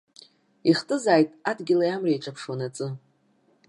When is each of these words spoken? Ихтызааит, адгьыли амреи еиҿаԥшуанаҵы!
Ихтызааит, 0.69 1.29
адгьыли 1.49 1.87
амреи 1.95 2.13
еиҿаԥшуанаҵы! 2.15 2.87